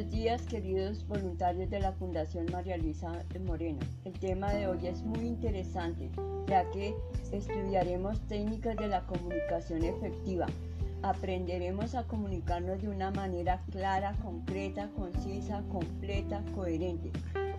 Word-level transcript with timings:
buenos 0.00 0.16
días 0.16 0.46
queridos 0.46 1.06
voluntarios 1.08 1.68
de 1.68 1.78
la 1.78 1.92
Fundación 1.92 2.46
María 2.50 2.78
Luisa 2.78 3.22
Moreno. 3.44 3.80
El 4.06 4.14
tema 4.14 4.50
de 4.50 4.66
hoy 4.66 4.86
es 4.86 5.02
muy 5.02 5.26
interesante 5.26 6.08
ya 6.46 6.64
que 6.70 6.94
estudiaremos 7.32 8.18
técnicas 8.26 8.78
de 8.78 8.88
la 8.88 9.04
comunicación 9.04 9.84
efectiva. 9.84 10.46
Aprenderemos 11.02 11.94
a 11.94 12.04
comunicarnos 12.04 12.80
de 12.80 12.88
una 12.88 13.10
manera 13.10 13.62
clara, 13.72 14.16
concreta, 14.22 14.88
concisa, 14.96 15.62
completa, 15.70 16.42
coherente. 16.54 17.12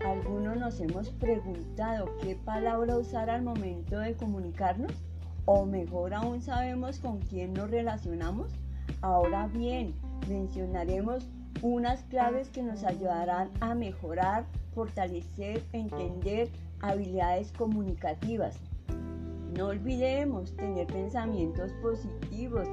Algunos 0.03 0.57
nos 0.57 0.79
hemos 0.79 1.11
preguntado 1.11 2.09
qué 2.23 2.35
palabra 2.35 2.97
usar 2.97 3.29
al 3.29 3.43
momento 3.43 3.99
de 3.99 4.15
comunicarnos 4.15 4.93
o 5.45 5.67
mejor 5.67 6.15
aún 6.15 6.41
sabemos 6.41 6.97
con 6.97 7.19
quién 7.19 7.53
nos 7.53 7.69
relacionamos. 7.69 8.51
Ahora 9.01 9.45
bien, 9.45 9.93
mencionaremos 10.27 11.29
unas 11.61 12.03
claves 12.03 12.49
que 12.49 12.63
nos 12.63 12.83
ayudarán 12.83 13.49
a 13.59 13.75
mejorar, 13.75 14.45
fortalecer, 14.73 15.63
entender 15.73 16.49
habilidades 16.79 17.51
comunicativas. 17.51 18.57
No 19.55 19.67
olvidemos 19.67 20.55
tener 20.55 20.87
pensamientos 20.87 21.71
positivos, 21.81 22.67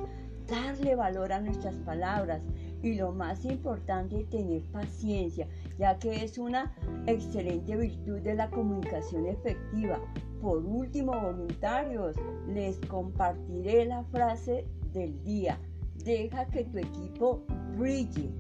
darle 0.46 0.94
valor 0.94 1.32
a 1.32 1.40
nuestras 1.40 1.74
palabras 1.80 2.40
y 2.82 2.94
lo 2.94 3.12
más 3.12 3.44
importante, 3.44 4.24
tener 4.30 4.62
paciencia, 4.70 5.48
ya 5.78 5.98
que 5.98 6.24
es 6.24 6.38
una 6.38 6.72
excelente 7.06 7.77
virtud 7.77 8.20
de 8.20 8.34
la 8.34 8.48
comunicación 8.48 9.27
efectiva. 9.27 10.00
Por 10.41 10.64
último, 10.64 11.20
voluntarios, 11.20 12.16
les 12.46 12.78
compartiré 12.86 13.84
la 13.86 14.05
frase 14.05 14.64
del 14.92 15.22
día. 15.24 15.58
Deja 16.05 16.46
que 16.46 16.64
tu 16.64 16.78
equipo 16.78 17.42
brille. 17.77 18.30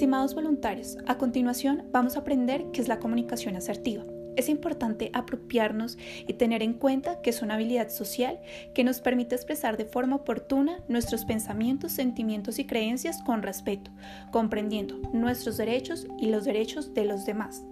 Estimados 0.00 0.34
voluntarios, 0.34 0.96
a 1.06 1.18
continuación 1.18 1.84
vamos 1.92 2.16
a 2.16 2.20
aprender 2.20 2.64
qué 2.72 2.80
es 2.80 2.88
la 2.88 3.00
comunicación 3.00 3.54
asertiva. 3.54 4.02
Es 4.34 4.48
importante 4.48 5.10
apropiarnos 5.12 5.98
y 6.26 6.32
tener 6.32 6.62
en 6.62 6.72
cuenta 6.72 7.20
que 7.20 7.28
es 7.28 7.42
una 7.42 7.56
habilidad 7.56 7.90
social 7.90 8.40
que 8.74 8.82
nos 8.82 9.02
permite 9.02 9.34
expresar 9.34 9.76
de 9.76 9.84
forma 9.84 10.16
oportuna 10.16 10.78
nuestros 10.88 11.26
pensamientos, 11.26 11.92
sentimientos 11.92 12.58
y 12.58 12.66
creencias 12.66 13.22
con 13.24 13.42
respeto, 13.42 13.90
comprendiendo 14.30 14.96
nuestros 15.12 15.58
derechos 15.58 16.06
y 16.18 16.30
los 16.30 16.46
derechos 16.46 16.94
de 16.94 17.04
los 17.04 17.26
demás. 17.26 17.62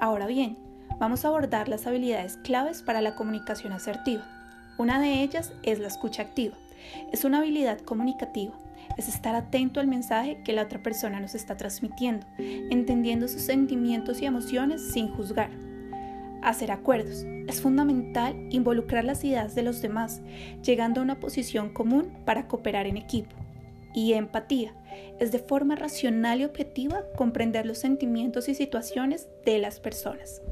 Ahora 0.00 0.26
bien, 0.26 0.58
vamos 0.98 1.24
a 1.24 1.28
abordar 1.28 1.68
las 1.68 1.86
habilidades 1.86 2.36
claves 2.38 2.82
para 2.82 3.00
la 3.00 3.14
comunicación 3.14 3.72
asertiva. 3.72 4.26
Una 4.76 5.00
de 5.00 5.22
ellas 5.22 5.52
es 5.62 5.78
la 5.78 5.86
escucha 5.86 6.22
activa. 6.22 6.56
Es 7.12 7.24
una 7.24 7.38
habilidad 7.38 7.80
comunicativa 7.80 8.54
es 8.96 9.08
estar 9.08 9.34
atento 9.34 9.80
al 9.80 9.86
mensaje 9.86 10.40
que 10.42 10.52
la 10.52 10.62
otra 10.62 10.82
persona 10.82 11.20
nos 11.20 11.34
está 11.34 11.56
transmitiendo, 11.56 12.26
entendiendo 12.38 13.28
sus 13.28 13.42
sentimientos 13.42 14.22
y 14.22 14.26
emociones 14.26 14.82
sin 14.92 15.08
juzgar. 15.08 15.50
Hacer 16.42 16.70
acuerdos. 16.70 17.24
Es 17.46 17.60
fundamental 17.60 18.34
involucrar 18.50 19.04
las 19.04 19.24
ideas 19.24 19.54
de 19.54 19.62
los 19.62 19.82
demás, 19.82 20.22
llegando 20.62 21.00
a 21.00 21.04
una 21.04 21.20
posición 21.20 21.72
común 21.72 22.10
para 22.24 22.46
cooperar 22.48 22.86
en 22.86 22.96
equipo. 22.96 23.34
Y 23.94 24.12
empatía. 24.12 24.74
Es 25.18 25.32
de 25.32 25.38
forma 25.38 25.74
racional 25.74 26.40
y 26.40 26.44
objetiva 26.44 27.02
comprender 27.16 27.66
los 27.66 27.78
sentimientos 27.78 28.48
y 28.48 28.54
situaciones 28.54 29.28
de 29.44 29.58
las 29.58 29.80
personas. 29.80 30.42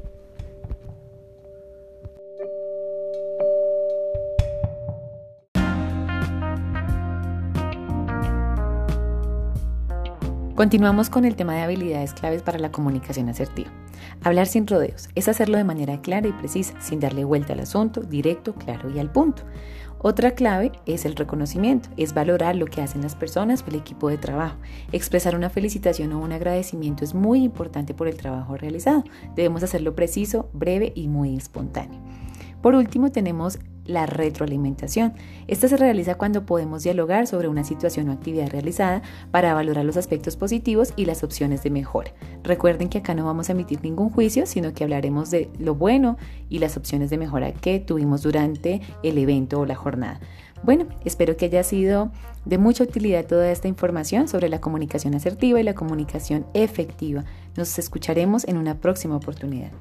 Continuamos 10.55 11.09
con 11.09 11.25
el 11.25 11.35
tema 11.35 11.53
de 11.53 11.63
habilidades 11.63 12.13
claves 12.13 12.41
para 12.41 12.59
la 12.59 12.71
comunicación 12.71 13.27
asertiva. 13.27 13.69
Hablar 14.23 14.47
sin 14.47 14.65
rodeos 14.65 15.09
es 15.13 15.27
hacerlo 15.27 15.57
de 15.57 15.65
manera 15.65 15.99
clara 15.99 16.29
y 16.29 16.31
precisa, 16.31 16.79
sin 16.79 17.01
darle 17.01 17.25
vuelta 17.25 17.51
al 17.51 17.59
asunto, 17.59 17.99
directo, 17.99 18.55
claro 18.55 18.89
y 18.89 18.99
al 18.99 19.11
punto. 19.11 19.43
Otra 19.99 20.31
clave 20.31 20.71
es 20.85 21.03
el 21.03 21.17
reconocimiento, 21.17 21.89
es 21.97 22.13
valorar 22.13 22.55
lo 22.55 22.67
que 22.67 22.81
hacen 22.81 23.01
las 23.01 23.15
personas 23.15 23.63
o 23.63 23.65
el 23.67 23.75
equipo 23.75 24.07
de 24.07 24.17
trabajo. 24.17 24.55
Expresar 24.93 25.35
una 25.35 25.49
felicitación 25.49 26.13
o 26.13 26.21
un 26.21 26.31
agradecimiento 26.31 27.03
es 27.03 27.13
muy 27.13 27.43
importante 27.43 27.93
por 27.93 28.07
el 28.07 28.15
trabajo 28.15 28.55
realizado. 28.55 29.03
Debemos 29.35 29.61
hacerlo 29.61 29.93
preciso, 29.93 30.49
breve 30.53 30.93
y 30.95 31.09
muy 31.09 31.35
espontáneo. 31.35 31.99
Por 32.61 32.75
último, 32.75 33.11
tenemos 33.11 33.59
la 33.85 34.05
retroalimentación. 34.05 35.13
Esta 35.47 35.67
se 35.67 35.77
realiza 35.77 36.15
cuando 36.15 36.45
podemos 36.45 36.83
dialogar 36.83 37.27
sobre 37.27 37.47
una 37.47 37.63
situación 37.63 38.09
o 38.09 38.11
actividad 38.11 38.49
realizada 38.49 39.01
para 39.31 39.53
valorar 39.53 39.85
los 39.85 39.97
aspectos 39.97 40.35
positivos 40.35 40.93
y 40.95 41.05
las 41.05 41.23
opciones 41.23 41.63
de 41.63 41.69
mejora. 41.69 42.11
Recuerden 42.43 42.89
que 42.89 42.99
acá 42.99 43.13
no 43.13 43.25
vamos 43.25 43.49
a 43.49 43.53
emitir 43.53 43.81
ningún 43.83 44.09
juicio, 44.09 44.45
sino 44.45 44.73
que 44.73 44.83
hablaremos 44.83 45.31
de 45.31 45.49
lo 45.59 45.75
bueno 45.75 46.17
y 46.49 46.59
las 46.59 46.77
opciones 46.77 47.09
de 47.09 47.17
mejora 47.17 47.53
que 47.53 47.79
tuvimos 47.79 48.23
durante 48.23 48.81
el 49.03 49.17
evento 49.17 49.59
o 49.59 49.65
la 49.65 49.75
jornada. 49.75 50.19
Bueno, 50.63 50.87
espero 51.03 51.37
que 51.37 51.45
haya 51.45 51.63
sido 51.63 52.11
de 52.45 52.57
mucha 52.57 52.83
utilidad 52.83 53.25
toda 53.25 53.51
esta 53.51 53.67
información 53.67 54.27
sobre 54.27 54.49
la 54.49 54.61
comunicación 54.61 55.13
asertiva 55.13 55.59
y 55.59 55.63
la 55.63 55.75
comunicación 55.75 56.45
efectiva. 56.53 57.23
Nos 57.55 57.77
escucharemos 57.77 58.47
en 58.47 58.57
una 58.57 58.75
próxima 58.75 59.15
oportunidad. 59.15 59.71